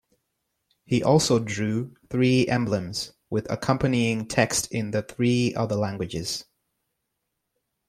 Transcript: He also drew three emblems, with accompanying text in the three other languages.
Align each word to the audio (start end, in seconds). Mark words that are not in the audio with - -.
He 0.87 1.03
also 1.03 1.37
drew 1.37 1.93
three 2.09 2.47
emblems, 2.47 3.13
with 3.29 3.45
accompanying 3.51 4.25
text 4.27 4.65
in 4.73 4.89
the 4.89 5.03
three 5.03 5.53
other 5.53 5.75
languages. 5.75 6.43